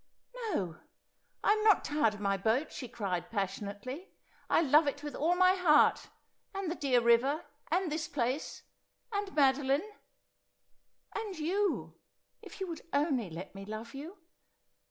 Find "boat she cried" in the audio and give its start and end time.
2.35-3.29